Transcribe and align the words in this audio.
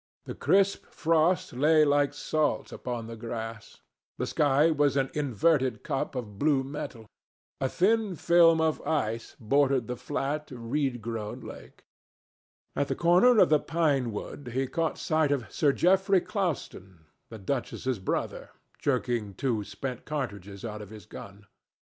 The 0.25 0.33
crisp 0.33 0.87
frost 0.87 1.53
lay 1.53 1.85
like 1.85 2.11
salt 2.15 2.71
upon 2.71 3.05
the 3.05 3.15
grass. 3.15 3.81
The 4.17 4.25
sky 4.25 4.71
was 4.71 4.97
an 4.97 5.11
inverted 5.13 5.83
cup 5.83 6.15
of 6.15 6.39
blue 6.39 6.63
metal. 6.63 7.05
A 7.59 7.69
thin 7.69 8.15
film 8.15 8.59
of 8.59 8.81
ice 8.81 9.35
bordered 9.39 9.85
the 9.85 9.95
flat, 9.95 10.49
reed 10.49 11.03
grown 11.03 11.41
lake. 11.41 11.83
At 12.75 12.87
the 12.87 12.95
corner 12.95 13.37
of 13.37 13.49
the 13.49 13.59
pine 13.59 14.11
wood 14.11 14.49
he 14.55 14.65
caught 14.65 14.97
sight 14.97 15.31
of 15.31 15.53
Sir 15.53 15.71
Geoffrey 15.71 16.21
Clouston, 16.21 17.05
the 17.29 17.37
duchess's 17.37 17.99
brother, 17.99 18.49
jerking 18.79 19.35
two 19.35 19.63
spent 19.63 20.05
cartridges 20.05 20.65
out 20.65 20.81
of 20.81 20.89
his 20.89 21.05
gun. 21.05 21.45